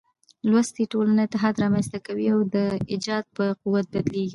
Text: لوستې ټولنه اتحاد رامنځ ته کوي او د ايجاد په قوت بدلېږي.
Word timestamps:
لوستې 0.49 0.83
ټولنه 0.93 1.21
اتحاد 1.23 1.55
رامنځ 1.63 1.85
ته 1.93 1.99
کوي 2.05 2.27
او 2.33 2.39
د 2.53 2.55
ايجاد 2.91 3.25
په 3.35 3.43
قوت 3.61 3.85
بدلېږي. 3.93 4.29